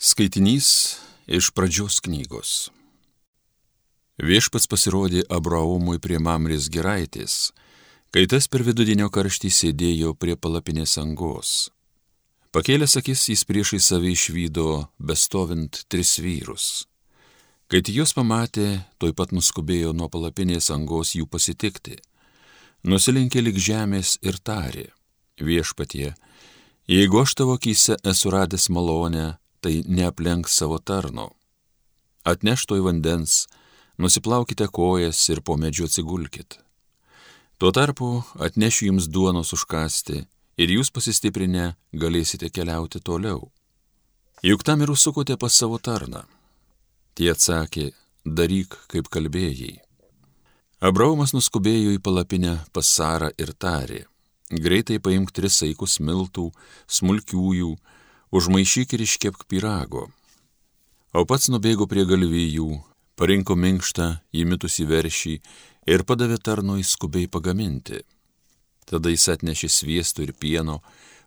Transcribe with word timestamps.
Skaitinys 0.00 0.96
iš 1.28 1.50
pradžios 1.52 1.98
knygos. 2.00 2.70
Viešpats 4.16 4.64
pasirodė 4.64 5.26
Abraomui 5.28 5.98
prie 6.00 6.16
Mamris 6.16 6.70
giraitės, 6.72 7.50
kai 8.08 8.22
tas 8.24 8.48
per 8.48 8.64
vidudienio 8.64 9.10
karštį 9.12 9.50
sėdėjo 9.52 10.14
prie 10.16 10.38
palapinės 10.40 10.96
angos. 11.02 11.50
Pakėlęs 12.48 12.96
akis 12.96 13.26
jis 13.28 13.44
priešai 13.44 13.82
savį 13.84 14.14
išvydo 14.16 14.64
bestovint 14.96 15.82
tris 15.92 16.14
vyrus. 16.16 16.86
Kai 17.68 17.84
juos 17.92 18.16
pamatė, 18.16 18.80
toj 18.96 19.12
pat 19.12 19.36
nuskubėjo 19.36 19.92
nuo 19.92 20.08
palapinės 20.08 20.70
angos 20.72 21.12
jų 21.12 21.28
pasitikti. 21.28 21.98
Nusilinkė 22.88 23.44
lik 23.44 23.60
žemės 23.60 24.16
ir 24.24 24.40
tarė, 24.40 24.88
viešpatie, 25.36 26.14
jeigu 26.88 27.20
aš 27.20 27.36
tavo 27.36 27.60
akise 27.60 28.00
esu 28.00 28.32
radęs 28.32 28.70
malonę, 28.72 29.36
tai 29.60 29.82
neaplenk 29.86 30.48
savo 30.48 30.78
tarno. 30.78 31.30
Atneštoj 32.24 32.80
vandens, 32.84 33.46
nusiplaukite 33.98 34.66
kojas 34.68 35.20
ir 35.28 35.40
po 35.40 35.56
medžiu 35.56 35.88
atsigulkit. 35.88 36.58
Tuo 37.58 37.72
tarpu 37.72 38.22
atnešiu 38.40 38.90
jums 38.90 39.08
duonos 39.12 39.52
užkasti 39.52 40.22
ir 40.60 40.72
jūs 40.76 40.92
pasistiprinę 40.92 41.74
galėsite 41.92 42.48
keliauti 42.48 43.00
toliau. 43.04 43.50
Juk 44.44 44.64
tam 44.64 44.80
ir 44.80 44.92
užsukote 44.92 45.36
pas 45.36 45.52
savo 45.52 45.76
tarną. 45.78 46.24
Tie 47.12 47.28
atsakė, 47.32 47.90
daryk, 48.24 48.76
kaip 48.88 49.10
kalbėjai. 49.12 49.74
Abraomas 50.80 51.34
nuskubėjo 51.36 51.92
į 51.92 52.00
palapinę 52.00 52.54
pas 52.72 52.88
Sarą 52.88 53.28
ir 53.36 53.52
tarė, 53.52 54.06
greitai 54.48 54.96
paimk 54.96 55.32
tris 55.36 55.58
saikus 55.60 55.98
miltų, 56.00 56.46
smulkiųjų, 56.88 57.74
užmaišyk 58.30 58.94
ir 58.94 59.04
iškepk 59.06 59.46
pirago. 59.50 60.08
O 61.12 61.26
pats 61.26 61.50
nubėgo 61.50 61.88
prie 61.90 62.04
galvijų, 62.06 62.78
parinko 63.18 63.56
minkštą 63.58 64.08
įmitusi 64.30 64.86
veršį 64.86 65.34
ir 65.90 66.06
padavė 66.06 66.38
tarnui 66.38 66.86
skubiai 66.86 67.26
pagaminti. 67.26 68.04
Tada 68.86 69.10
jis 69.10 69.28
atnešė 69.34 69.68
sviestų 69.70 70.28
ir 70.28 70.32
pieno, 70.38 70.80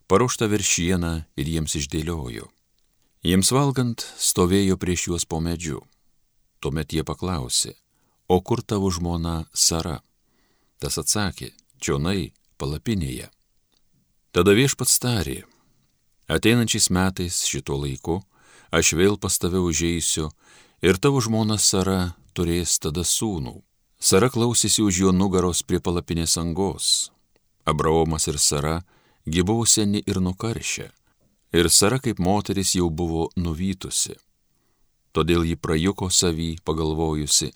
paruoštą 0.07 0.47
veršieną 0.51 1.13
ir 1.39 1.51
jiems 1.55 1.75
išdėliojo. 1.79 2.49
Jiems 3.23 3.53
valgant 3.55 4.03
stovėjo 4.19 4.75
prieš 4.79 5.07
juos 5.07 5.25
po 5.27 5.39
medžiu. 5.39 5.79
Tuomet 6.59 6.91
jie 6.95 7.03
paklausė, 7.07 7.75
o 8.27 8.39
kur 8.39 8.63
tavo 8.63 8.91
žmona 8.91 9.45
Sara? 9.53 10.01
Tas 10.79 10.99
atsakė, 10.99 11.51
čionai 11.79 12.33
palapinėje. 12.59 13.29
Tada 14.35 14.55
viešpats 14.55 14.99
tarė, 14.99 15.43
Ateinančiais 16.27 16.87
metais 16.89 17.43
šito 17.43 17.75
laiku 17.75 18.21
aš 18.71 18.93
vėl 18.95 19.17
pas 19.19 19.35
tave 19.37 19.59
užeisiu 19.59 20.29
ir 20.81 20.97
tavo 20.97 21.19
žmona 21.19 21.57
Sara 21.59 22.15
turės 22.33 22.79
tada 22.79 23.03
sūnų. 23.03 23.59
Sara 23.99 24.29
klausėsi 24.31 24.83
už 24.83 24.99
jo 25.03 25.11
nugaros 25.11 25.63
prie 25.63 25.79
palapinės 25.83 26.37
angos. 26.39 27.11
Abraomas 27.65 28.27
ir 28.31 28.39
Sara 28.39 28.81
gyvavo 29.27 29.65
seni 29.67 30.03
ir 30.07 30.21
nukaršę. 30.23 30.89
Ir 31.53 31.69
Sara 31.69 31.99
kaip 31.99 32.19
moteris 32.19 32.73
jau 32.75 32.89
buvo 32.89 33.27
nuvytusi. 33.35 34.15
Todėl 35.13 35.43
ji 35.45 35.59
prajuko 35.59 36.09
savį, 36.09 36.63
pagalvojusi, 36.65 37.51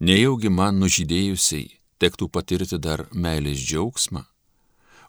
nejaugi 0.00 0.50
man 0.50 0.80
nužydėjusiai 0.80 1.76
tektų 2.00 2.26
patirti 2.32 2.80
dar 2.80 3.04
meilės 3.12 3.60
džiaugsmą, 3.62 4.24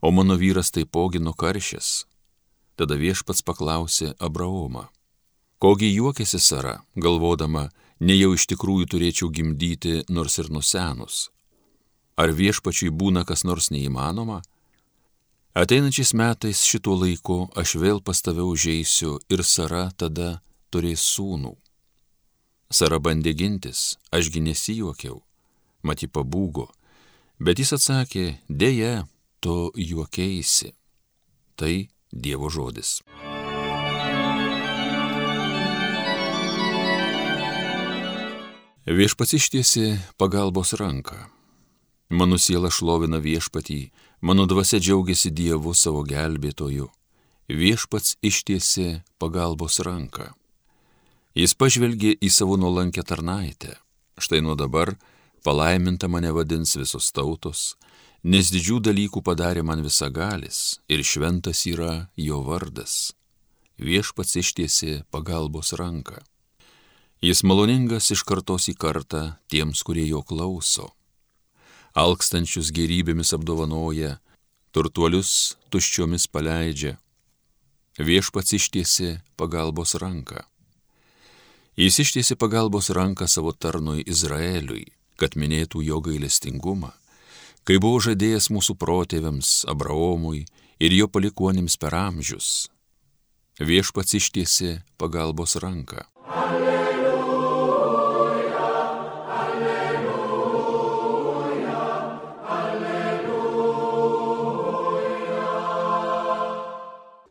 o 0.05 0.11
mano 0.11 0.38
vyras 0.38 0.70
taipogi 0.75 1.23
nukaršęs 1.23 2.09
Tada 2.80 2.95
viešpats 2.95 3.44
paklausė 3.44 4.13
Abraomą. 4.23 4.85
Kogi 5.59 5.89
juokėsi 5.91 6.39
Sara, 6.39 6.77
galvodama, 6.95 7.66
ne 7.99 8.16
jau 8.16 8.31
iš 8.38 8.45
tikrųjų 8.53 8.88
turėčiau 8.94 9.27
gimdyti 9.36 10.05
nors 10.08 10.39
ir 10.39 10.47
nusenus. 10.47 11.25
Ar 12.16 12.31
viešpačiui 12.31 12.94
būna 12.95 13.26
kas 13.27 13.43
nors 13.43 13.67
neįmanoma? 13.76 14.39
Ateinančiais 15.59 16.14
metais 16.15 16.64
šituo 16.64 16.95
laiku 17.02 17.49
aš 17.59 17.76
vėl 17.83 17.99
pas 17.99 18.23
tave 18.23 18.48
užeisiu 18.48 19.17
ir 19.27 19.43
Sara 19.43 19.89
tada 19.92 20.39
turės 20.71 21.04
sūnų. 21.04 21.58
Sara 22.71 23.04
bandė 23.04 23.36
gintis, 23.36 23.98
ašgi 24.15 24.39
nesijuokiau, 24.45 25.20
mati 25.83 26.08
pabūgo, 26.08 26.70
bet 27.43 27.59
jis 27.59 27.75
atsakė, 27.75 28.27
dėje, 28.48 29.04
tu 29.43 29.71
juokėsi. 29.75 30.75
Tai 31.59 31.73
Dievo 32.11 32.49
žodis. 32.49 33.02
Viešpats 38.89 39.33
ištiesi 39.33 39.99
pagalbos 40.17 40.73
ranką. 40.73 41.30
Mano 42.09 42.39
siela 42.42 42.71
šlovina 42.73 43.19
viešpatį, 43.21 43.92
mano 44.25 44.48
dvasia 44.49 44.80
džiaugiasi 44.81 45.30
Dievu 45.30 45.75
savo 45.77 46.02
gelbėtoju. 46.02 46.89
Viešpats 47.49 48.17
ištiesi 48.25 49.03
pagalbos 49.21 49.77
ranką. 49.86 50.31
Jis 51.37 51.53
pažvelgė 51.53 52.15
į 52.17 52.30
savo 52.33 52.58
nuolankę 52.58 53.05
tarnaitę. 53.05 53.77
Štai 54.17 54.42
nuo 54.42 54.58
dabar 54.58 54.95
palaiminta 55.45 56.09
mane 56.09 56.33
vadins 56.33 56.73
visos 56.73 57.11
tautos, 57.14 57.77
nes 58.23 58.52
didžių 58.52 58.80
dalykų 58.83 59.21
padarė 59.23 59.63
man 59.63 59.83
visagalis 59.83 60.80
ir 60.91 61.03
šventas 61.03 61.63
yra 61.65 62.09
jo 62.17 62.41
vardas. 62.43 63.13
Viešpats 63.80 64.35
ištiesi 64.35 65.03
pagalbos 65.11 65.71
ranką. 65.71 66.19
Jis 67.23 67.43
maloningas 67.43 68.11
iš 68.11 68.23
kartos 68.27 68.67
į 68.67 68.75
kartą 68.75 69.39
tiems, 69.47 69.83
kurie 69.83 70.05
jo 70.07 70.21
klauso. 70.23 70.91
Alkstančius 71.95 72.71
gerybėmis 72.75 73.31
apdovanoja, 73.35 74.19
turtuolius 74.71 75.55
tuščiomis 75.71 76.27
paleidžia. 76.27 76.97
Viešpats 77.99 78.55
ištiesi 78.55 79.19
pagalbos 79.39 79.95
ranką. 79.95 80.43
Jis 81.80 81.99
ištiesi 82.03 82.36
pagalbos 82.36 82.91
ranką 82.91 83.27
savo 83.27 83.55
tarnui 83.55 84.03
Izraeliui, 84.03 84.91
kad 85.15 85.39
minėtų 85.39 85.83
jo 85.87 85.99
gailestingumą 86.03 86.98
kai 87.69 87.77
buvo 87.77 87.99
žadėjęs 88.02 88.47
mūsų 88.49 88.73
protėviams 88.81 89.49
Abraomui 89.69 90.39
ir 90.81 90.89
jo 90.97 91.05
palikuonims 91.05 91.77
per 91.77 91.93
amžius. 91.93 92.65
Viešpats 93.61 94.17
ištiesi 94.17 94.81
pagalbos 94.97 95.53
ranką. 95.61 96.02
Alleluja, 96.33 97.83
alleluja, 99.43 100.17
alleluja. 102.57 103.37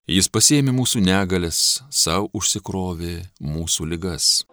Jis 0.06 0.30
pasėmė 0.30 0.70
mūsų 0.78 1.02
negalės, 1.02 1.82
savo 1.90 2.30
užsikrovė 2.38 3.26
mūsų 3.42 3.90
ligas. 3.90 4.46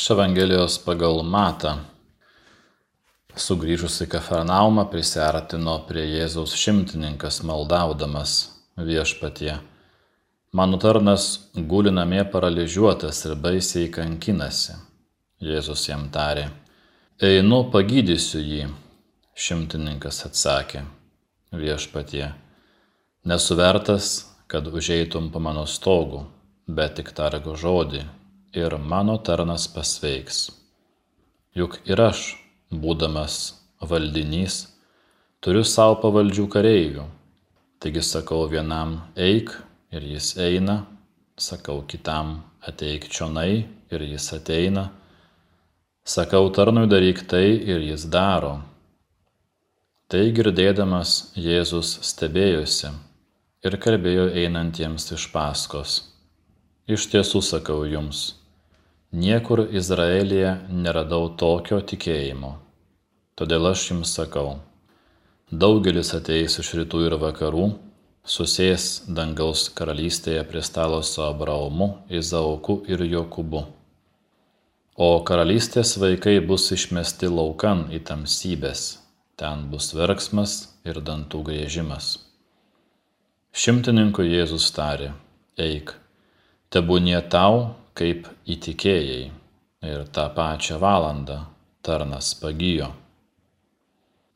Iš 0.00 0.10
Evangelijos 0.10 0.78
pagal 0.80 1.18
Matą. 1.28 1.74
Sugryžus 3.36 3.98
į 4.00 4.06
Kafarnaumą 4.14 4.86
prisartino 4.88 5.74
prie 5.84 6.06
Jėzaus 6.08 6.54
šimtininkas 6.56 7.42
maldaudamas 7.44 8.36
viešpatie. 8.80 9.58
Mano 10.56 10.78
tarnas 10.80 11.26
guli 11.72 11.92
namie 11.92 12.22
paralyžiuotas 12.32 13.20
ir 13.28 13.34
baisiai 13.44 13.90
kankinasi. 13.92 14.78
Jėzus 15.44 15.82
jam 15.90 16.06
tarė. 16.14 16.46
Einu 17.20 17.58
pagydysiu 17.74 18.40
jį. 18.40 18.62
Šimtininkas 19.36 20.22
atsakė. 20.30 20.86
Viešpatie. 21.52 22.30
Nesuvertas, 23.28 24.14
kad 24.48 24.72
užeitum 24.72 25.28
po 25.28 25.44
mano 25.44 25.66
stogu, 25.68 26.22
bet 26.64 26.96
tik 26.96 27.12
targo 27.20 27.58
žodį 27.66 28.06
ir 28.52 28.76
mano 28.78 29.18
tarnas 29.18 29.68
pasveiks. 29.68 30.50
Juk 31.54 31.80
ir 31.86 32.00
aš, 32.02 32.36
būdamas 32.70 33.36
valdinys, 33.80 34.66
turiu 35.42 35.62
savo 35.64 35.98
pavaldžių 36.02 36.46
kareivių. 36.50 37.04
Taigi 37.80 38.02
sakau 38.04 38.44
vienam 38.50 38.98
eik 39.16 39.54
ir 39.94 40.04
jis 40.04 40.34
eina, 40.36 40.84
sakau 41.38 41.80
kitam 41.88 42.40
ateik 42.60 43.08
čionai 43.08 43.66
ir 43.90 44.02
jis 44.04 44.32
ateina, 44.36 44.90
sakau 46.04 46.50
tarnui 46.52 46.88
daryk 46.90 47.24
tai 47.30 47.46
ir 47.54 47.80
jis 47.86 48.04
daro. 48.10 48.58
Tai 50.10 50.24
girdėdamas 50.34 51.32
Jėzus 51.38 52.00
stebėjosi 52.02 52.90
ir 53.64 53.76
kalbėjo 53.78 54.26
einantiems 54.42 55.06
iš 55.14 55.30
paskos. 55.30 56.00
Iš 56.90 57.06
tiesų 57.12 57.42
sakau 57.46 57.84
jums, 57.86 58.39
Niekur 59.10 59.64
Izraelyje 59.74 60.50
neradau 60.70 61.32
tokio 61.34 61.80
tikėjimo. 61.82 62.52
Todėl 63.34 63.66
aš 63.72 63.88
jums 63.88 64.12
sakau, 64.14 64.60
daugelis 65.50 66.12
ateis 66.14 66.54
iš 66.62 66.70
rytų 66.78 67.00
ir 67.08 67.16
vakarų, 67.18 67.64
susės 68.22 68.84
dangaus 69.10 69.64
karalystėje 69.74 70.44
prie 70.46 70.62
stalo 70.62 71.00
su 71.02 71.24
Abraomu, 71.26 71.88
Izauku 72.06 72.84
ir 72.86 73.02
Jokūbu. 73.02 73.64
O 74.94 75.10
karalystės 75.26 75.96
vaikai 75.98 76.36
bus 76.46 76.70
išmesti 76.70 77.32
laukan 77.34 77.88
į 77.90 78.04
tamsybės, 78.06 79.00
ten 79.34 79.66
bus 79.74 79.90
verksmas 79.90 80.56
ir 80.86 81.02
dantų 81.02 81.42
grėžimas. 81.50 82.12
Šimtininkui 83.50 84.30
Jėzus 84.30 84.70
tarė, 84.70 85.16
eik, 85.58 85.96
tebūnie 86.70 87.18
tau, 87.26 87.72
kaip 88.00 88.28
įtikėjai. 88.48 89.28
Ir 89.84 90.04
tą 90.12 90.26
pačią 90.36 90.78
valandą 90.80 91.42
tarnas 91.84 92.32
pagijo. 92.40 92.90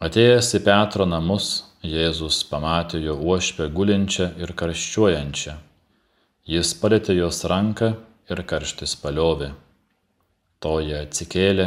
Atėjęs 0.04 0.50
į 0.58 0.60
Petro 0.64 1.06
namus, 1.08 1.48
Jėzus 1.84 2.38
pamatė 2.48 3.00
jo 3.04 3.14
uošpę 3.20 3.68
gulinčią 3.76 4.30
ir 4.40 4.52
karščiuojančią. 4.56 5.54
Jis 6.48 6.72
palėtė 6.80 7.16
jos 7.16 7.42
ranką 7.48 7.90
ir 8.32 8.40
karštis 8.48 8.96
paliovė. 9.00 9.50
Toje 10.64 10.96
atsikėlė 11.04 11.66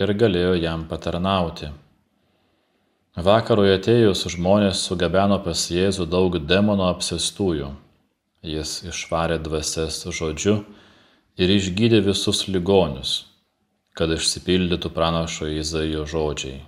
ir 0.00 0.12
galėjo 0.20 0.54
jam 0.60 0.86
patarnauti. 0.88 1.70
Vakarui 3.28 3.68
atėjus 3.74 4.24
žmonės 4.32 4.80
sugabeno 4.88 5.38
pas 5.44 5.68
Jėzų 5.70 6.08
daug 6.08 6.40
demono 6.40 6.88
apsėstųjų. 6.92 7.68
Jis 8.54 8.80
išvarė 8.90 9.38
dvasias 9.44 10.02
žodžiu 10.08 10.58
ir 11.36 11.50
išgydė 11.50 12.00
visus 12.06 12.44
ligonius, 12.48 13.14
kad 13.98 14.12
išsipildytų 14.14 14.90
pranašo 14.94 15.48
Izaijo 15.50 16.04
žodžiai. 16.06 16.60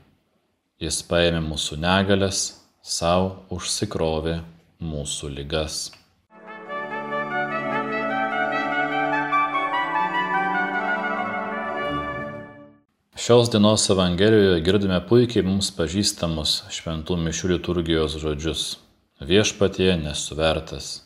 Jis 0.82 0.98
paėmė 1.08 1.40
mūsų 1.46 1.78
negalės, 1.80 2.40
savo 2.82 3.46
užsikrovė 3.54 4.40
mūsų 4.82 5.30
ligas. 5.38 5.86
Šios 13.16 13.48
dienos 13.50 13.88
Evangelijoje 13.90 14.60
girdime 14.62 15.00
puikiai 15.08 15.42
mums 15.46 15.72
pažįstamus 15.74 16.60
šventų 16.70 17.16
mišių 17.24 17.56
liturgijos 17.56 18.20
žodžius. 18.22 18.68
Viešpatie 19.24 19.96
nesuvertas. 19.98 21.05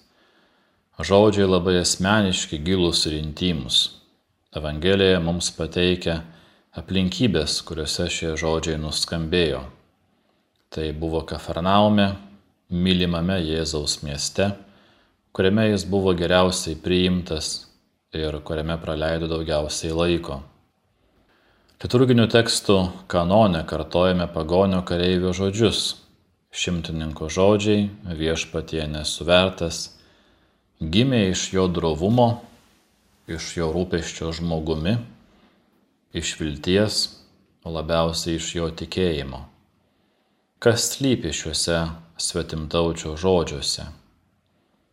Žodžiai 1.00 1.46
labai 1.48 1.78
asmeniški, 1.80 2.58
gilūs 2.60 3.06
ir 3.08 3.14
intimus. 3.16 3.76
Evangelija 4.52 5.20
mums 5.24 5.46
pateikia 5.56 6.18
aplinkybės, 6.76 7.60
kuriuose 7.64 8.08
šie 8.12 8.32
žodžiai 8.36 8.76
nuskambėjo. 8.82 9.62
Tai 10.68 10.88
buvo 11.00 11.22
Kafarnaume, 11.24 12.10
mylimame 12.68 13.38
Jėzaus 13.40 14.02
mieste, 14.04 14.50
kuriame 15.32 15.70
jis 15.70 15.86
buvo 15.88 16.12
geriausiai 16.18 16.76
priimtas 16.76 17.48
ir 18.12 18.36
kuriame 18.44 18.76
praleido 18.82 19.30
daugiausiai 19.30 19.94
laiko. 19.96 20.42
Liturginių 21.80 22.26
tekstų 22.28 22.76
kanone 23.08 23.62
kartojame 23.64 24.28
pagonio 24.34 24.82
kareivio 24.84 25.32
žodžius. 25.32 25.94
Šimtininko 26.52 27.30
žodžiai 27.32 27.88
viešpatie 28.20 28.84
nesuvertas, 28.90 29.99
gimė 30.80 31.30
iš 31.30 31.50
jo 31.54 31.66
drovumo, 31.68 32.28
iš 33.30 33.56
jo 33.56 33.70
rūpeščio 33.74 34.32
žmogumi, 34.40 34.96
iš 36.16 36.34
vilties, 36.40 37.00
o 37.64 37.72
labiausiai 37.72 38.40
iš 38.40 38.54
jo 38.56 38.68
tikėjimo. 38.82 39.44
Kas 40.60 40.90
slypi 40.94 41.32
šiuose 41.32 41.80
svetimtaučio 42.20 43.16
žodžiuose? 43.20 43.86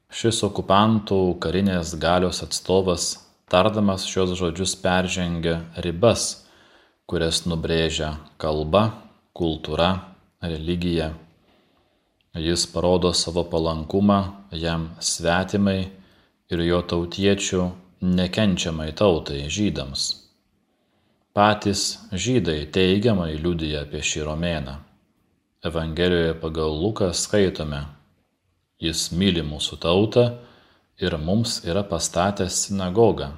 Šis 0.07 0.43
okupantų 0.47 1.21
karinės 1.43 1.95
galios 1.99 2.43
atstovas, 2.43 3.13
tardamas 3.51 4.07
šios 4.07 4.37
žodžius, 4.39 4.75
peržengia 4.79 5.61
ribas 5.83 6.29
kurias 7.07 7.45
nubrėžia 7.47 8.17
kalba, 8.35 8.81
kultūra, 9.31 9.91
religija. 10.43 11.13
Jis 12.37 12.67
parodo 12.69 13.13
savo 13.13 13.43
palankumą 13.49 14.19
jam 14.51 14.89
svetimai 14.99 15.79
ir 16.53 16.63
jo 16.69 16.81
tautiečių 16.85 17.61
nekenčiamai 18.01 18.91
tautai 18.93 19.47
žydams. 19.49 20.07
Patys 21.33 21.97
žydai 22.13 22.67
teigiamai 22.73 23.33
liudija 23.37 23.83
apie 23.85 24.01
šį 24.01 24.25
romėną. 24.29 24.77
Evangelijoje 25.65 26.37
pagal 26.41 26.77
Luką 26.81 27.09
skaitome, 27.13 27.83
jis 28.81 29.09
myli 29.11 29.43
mūsų 29.45 29.79
tautą 29.81 30.25
ir 31.01 31.17
mums 31.17 31.59
yra 31.65 31.83
pastatęs 31.85 32.63
sinagogą. 32.67 33.31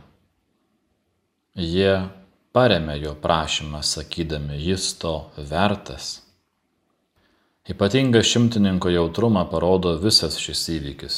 Jie 1.56 2.10
paremia 2.52 2.96
jo 3.00 3.16
prašymą, 3.16 3.84
sakydami, 3.84 4.60
jis 4.60 4.94
to 5.00 5.32
vertas. 5.38 6.29
Ypatingą 7.70 8.22
šimtininko 8.26 8.90
jautrumą 8.90 9.44
parodo 9.52 9.94
visas 10.02 10.40
šis 10.42 10.64
įvykis. 10.76 11.18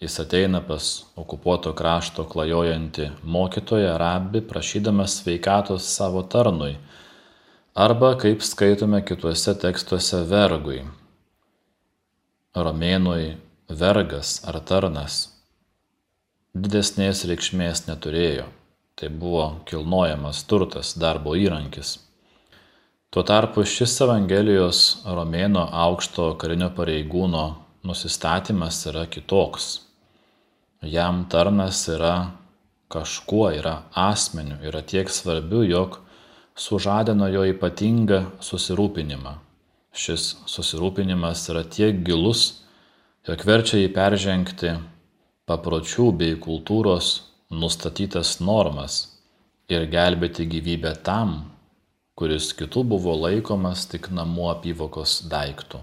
Jis 0.00 0.18
ateina 0.22 0.60
pas 0.64 0.88
okupuoto 1.22 1.72
krašto 1.76 2.24
klajojantį 2.28 3.08
mokytoją 3.36 3.96
rabi, 4.00 4.40
prašydamas 4.52 5.18
sveikatos 5.20 5.88
savo 5.96 6.22
tarnui, 6.34 6.76
arba, 7.86 8.12
kaip 8.20 8.44
skaitome 8.44 9.02
kituose 9.08 9.56
tekstuose, 9.64 10.22
vergui. 10.28 10.84
Romėnui 12.56 13.34
vergas 13.82 14.38
ar 14.44 14.60
tarnas 14.72 15.20
didesnės 16.54 17.24
reikšmės 17.30 17.86
neturėjo 17.88 18.48
Tai 19.00 19.08
buvo 19.08 19.44
kilnojamas 19.64 20.42
turtas, 20.44 20.90
darbo 20.92 21.32
įrankis. 21.32 21.94
Tuo 23.10 23.24
tarpu 23.26 23.64
šis 23.66 23.96
Evangelijos 24.04 24.80
romėno 25.02 25.64
aukšto 25.84 26.28
karinio 26.38 26.68
pareigūno 26.76 27.40
nusistatymas 27.90 28.78
yra 28.86 29.02
kitoks. 29.10 29.66
Jam 30.86 31.24
tarnas 31.32 31.80
yra 31.90 32.12
kažkuo, 32.94 33.48
yra 33.58 33.74
asmeniu, 34.04 34.60
yra 34.62 34.84
tiek 34.86 35.10
svarbiu, 35.10 35.64
jog 35.66 35.98
sužadino 36.54 37.26
jo 37.34 37.42
ypatingą 37.50 38.22
susirūpinimą. 38.46 39.34
Šis 39.90 40.30
susirūpinimas 40.54 41.48
yra 41.50 41.66
tiek 41.66 42.04
gilus, 42.06 42.62
jog 43.26 43.42
verčia 43.42 43.82
jį 43.82 43.90
peržengti 43.98 44.76
papročių 45.50 46.12
bei 46.14 46.38
kultūros 46.38 47.16
nustatytas 47.50 48.38
normas 48.38 49.06
ir 49.66 49.90
gelbėti 49.90 50.46
gyvybę 50.46 51.00
tam, 51.02 51.40
kuris 52.20 52.50
kitų 52.52 52.82
buvo 52.84 53.14
laikomas 53.16 53.86
tik 53.88 54.10
namų 54.12 54.50
apyvokos 54.50 55.22
daiktų. 55.32 55.80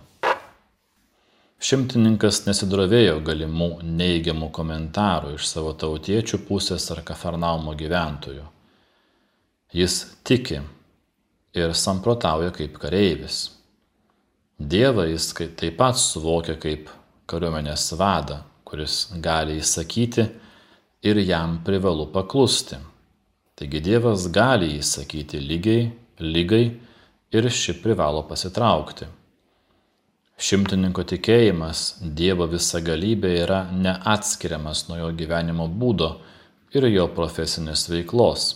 Šimtininkas 1.58 2.44
nesidrovėjo 2.46 3.18
galimų 3.26 3.70
neigiamų 3.82 4.52
komentarų 4.54 5.34
iš 5.40 5.50
savo 5.50 5.74
tautiečių 5.74 6.44
pusės 6.46 6.86
ar 6.94 7.02
Kafarnaumo 7.02 7.74
gyventojų. 7.74 8.46
Jis 9.74 9.96
tiki 10.22 10.62
ir 11.58 11.74
samprotauja 11.74 12.54
kaip 12.54 12.78
kareivis. 12.78 13.40
Dievą 14.62 15.10
jis 15.10 15.32
taip 15.34 15.80
pat 15.82 15.98
suvokia 15.98 16.60
kaip 16.62 16.94
kariuomenės 17.26 17.90
vadą, 17.98 18.44
kuris 18.62 19.08
gali 19.18 19.58
įsakyti, 19.58 20.30
ir 21.02 21.18
jam 21.18 21.62
privalu 21.66 22.12
paklusti. 22.14 22.78
Taigi 23.58 23.82
Dievas 23.82 24.28
gali 24.30 24.76
įsakyti 24.78 25.42
lygiai, 25.42 25.90
lygai 26.20 26.80
ir 27.32 27.50
ši 27.50 27.78
privalo 27.82 28.24
pasitraukti. 28.28 29.08
Šimtininko 30.38 31.02
tikėjimas 31.10 31.98
Dievo 32.18 32.46
visagalybė 32.50 33.32
yra 33.42 33.64
neatskiriamas 33.74 34.86
nuo 34.90 35.00
jo 35.00 35.10
gyvenimo 35.18 35.66
būdo 35.68 36.12
ir 36.78 36.86
jo 36.92 37.08
profesinės 37.18 37.88
veiklos. 37.90 38.52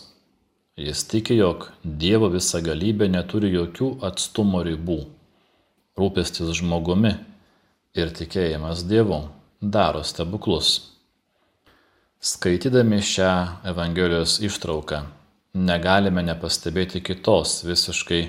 Jis 0.77 1.03
tiki, 1.09 1.35
jog 1.41 1.71
Dievo 1.83 2.29
visagalybė 2.33 3.09
neturi 3.09 3.49
jokių 3.55 3.95
atstumo 4.05 4.61
ribų. 4.65 4.99
Rūpestis 5.97 6.53
žmogumi 6.61 7.15
ir 7.97 8.13
tikėjimas 8.15 8.85
Dievu 8.87 9.23
daro 9.61 10.05
stebuklus. 10.05 10.77
Skaitydami 12.21 13.01
šią 13.01 13.33
Evangelijos 13.73 14.37
ištrauką 14.45 15.01
negalime 15.53 16.23
nepastebėti 16.23 17.01
kitos 17.03 17.61
visiškai 17.67 18.21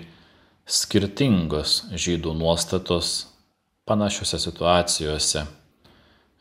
skirtingos 0.66 1.82
žydų 1.94 2.34
nuostatos 2.38 3.12
panašiose 3.86 4.40
situacijose. 4.42 5.44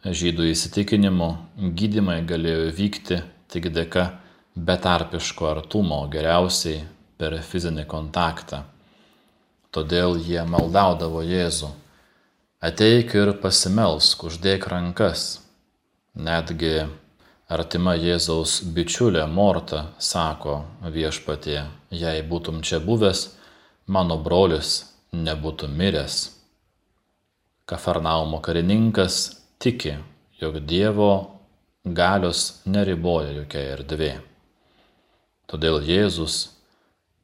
Žydų 0.02 0.48
įsitikinimu 0.50 1.30
gydimai 1.78 2.22
galėjo 2.26 2.72
vykti 2.74 3.20
tik 3.54 3.70
dėka 3.74 4.08
betarpiško 4.58 5.50
artumo, 5.52 6.02
geriausiai 6.10 6.82
per 7.22 7.38
fizinį 7.46 7.86
kontaktą. 7.90 8.64
Todėl 9.72 10.18
jie 10.20 10.42
maldaudavo 10.44 11.22
Jėzų. 11.24 11.70
Ateik 12.62 13.14
ir 13.16 13.32
pasimelsk, 13.42 14.26
uždėk 14.28 14.68
rankas. 14.74 15.40
Netgi 16.18 16.90
artima 17.52 17.98
Jėzaus 18.00 18.62
bičiulė 18.76 19.26
Morta 19.28 19.82
sako 20.00 20.62
viešpatie, 20.94 21.66
jei 21.92 22.22
būtum 22.24 22.62
čia 22.64 22.80
buvęs, 22.84 23.26
mano 23.92 24.16
brolis 24.24 24.72
nebūtų 25.12 25.68
miręs. 25.68 26.22
Kafarnaumo 27.68 28.40
karininkas 28.44 29.18
tiki, 29.60 29.98
jog 30.40 30.62
Dievo 30.68 31.12
galios 31.84 32.62
neriboja 32.66 33.34
jokia 33.42 33.66
erdvė. 33.76 34.14
Todėl 35.52 35.82
Jėzus, 35.84 36.54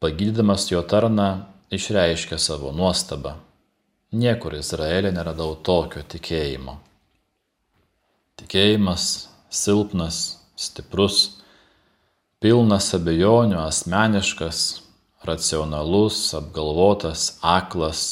pagydydamas 0.04 0.68
jo 0.72 0.84
tarną, 0.84 1.48
išreiškė 1.72 2.40
savo 2.40 2.74
nuostabą. 2.76 3.38
Niekur 4.12 4.56
Izraelė 4.60 5.14
neradau 5.16 5.56
tokio 5.64 6.04
tikėjimo. 6.04 6.78
Tikėjimas 8.40 9.27
silpnas, 9.50 10.40
stiprus, 10.58 11.42
pilnas 12.44 12.90
abejonių, 12.98 13.60
asmeniškas, 13.62 14.64
racionalus, 15.28 16.20
apgalvotas, 16.38 17.38
aklas, 17.42 18.04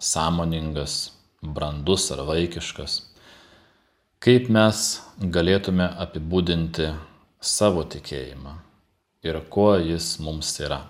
sąmoningas, 0.00 1.12
brandus 1.42 2.10
ar 2.14 2.24
vaikiškas. 2.28 3.00
Kaip 4.20 4.48
mes 4.52 4.86
galėtume 5.20 5.88
apibūdinti 6.04 6.92
savo 7.40 7.84
tikėjimą 7.88 8.56
ir 9.24 9.42
kuo 9.52 9.74
jis 9.80 10.18
mums 10.20 10.56
yra? 10.60 10.82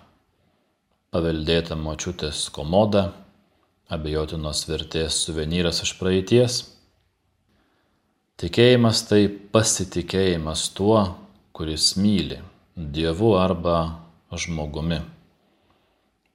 paveldėta 1.10 1.74
močiutės 1.74 2.44
komoda, 2.54 3.10
abejotinos 3.90 4.62
vertės 4.68 5.16
suvenyras 5.24 5.82
iš 5.82 5.96
praeities. 5.98 6.60
Tikėjimas 8.40 9.02
tai 9.04 9.26
pasitikėjimas 9.28 10.68
tuo, 10.72 11.00
kuris 11.52 11.92
myli 12.00 12.38
Dievu 12.74 13.34
arba 13.36 13.80
žmogumi. 14.32 15.00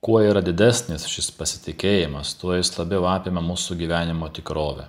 Kuo 0.06 0.20
yra 0.22 0.44
didesnis 0.46 1.08
šis 1.10 1.32
pasitikėjimas, 1.34 2.36
tuo 2.38 2.54
jis 2.54 2.70
labiau 2.78 3.08
apima 3.10 3.42
mūsų 3.42 3.80
gyvenimo 3.80 4.30
tikrovę. 4.30 4.86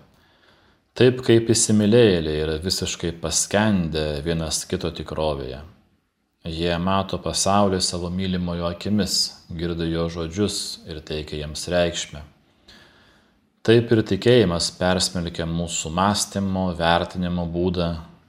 Taip 0.97 1.23
kaip 1.25 1.49
įsimylėjėliai 1.53 2.43
yra 2.43 2.59
visiškai 2.61 3.15
paskendę 3.23 4.05
vienas 4.25 4.61
kito 4.69 4.93
tikrovėje, 4.93 5.63
Jie 6.47 6.77
mato 6.79 7.19
pasaulį 7.19 7.81
savo 7.83 8.07
mylimojo 8.15 8.69
akimis, 8.69 9.17
girdi 9.51 9.89
jo 9.91 10.05
žodžius 10.13 10.59
ir 10.87 11.01
teikia 11.03 11.41
jiems 11.41 11.67
reikšmę. 11.73 12.21
Taip 13.67 13.91
ir 13.91 14.03
tikėjimas 14.07 14.69
persmelkia 14.79 15.43
mūsų 15.51 15.91
mąstymo, 15.91 16.69
vertinimo 16.79 17.49
būdą, 17.51 17.89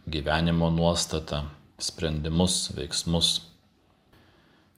gyvenimo 0.09 0.71
nuostatą, 0.73 1.43
sprendimus, 1.77 2.55
veiksmus. 2.73 3.29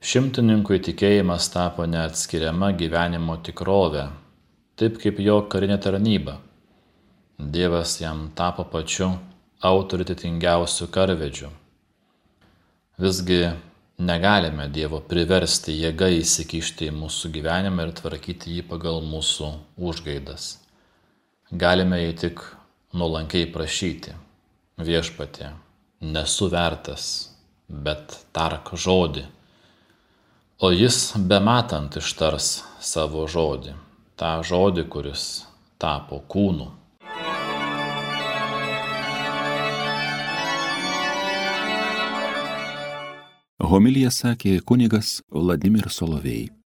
Šimtininkui 0.03 0.81
tikėjimas 0.83 1.47
tapo 1.53 1.87
neatskiriama 1.87 2.73
gyvenimo 2.81 3.37
tikrovė, 3.47 4.09
taip 4.75 4.99
kaip 4.99 5.23
jo 5.23 5.37
karinė 5.47 5.79
tarnyba. 5.79 6.35
Dievas 7.39 7.95
jam 8.01 8.27
tapo 8.35 8.67
pačiu 8.67 9.13
autoritetingiausiu 9.63 10.91
karvedžiu 10.91 11.53
Visgi 12.99 13.45
negalime 13.99 14.69
Dievo 14.71 15.01
priversti 15.03 15.75
jėga 15.75 16.07
įsikišti 16.21 16.87
į 16.87 16.95
mūsų 16.95 17.31
gyvenimą 17.35 17.87
ir 17.87 17.91
tvarkyti 17.99 18.55
jį 18.55 18.63
pagal 18.69 19.01
mūsų 19.03 19.51
užgaidas. 19.89 20.53
Galime 21.51 21.99
jį 22.05 22.13
tik 22.23 22.43
nuolankiai 22.95 23.49
prašyti. 23.51 24.15
Viešpatė, 24.79 25.51
nesu 25.99 26.47
vertas, 26.47 27.03
bet 27.67 28.15
tark 28.31 28.71
žodį. 28.79 29.25
O 30.63 30.71
jis 30.71 31.11
bematant 31.19 31.99
ištars 31.99 32.63
savo 32.79 33.25
žodį, 33.27 33.75
tą 34.19 34.37
žodį, 34.47 34.87
kuris 34.91 35.25
tapo 35.79 36.23
kūnu 36.31 36.71
Homilija 43.69 44.09
sakė 44.09 44.55
kunigas 44.65 45.19
Vladimir 45.29 45.91
Solovėjai. 45.93 46.58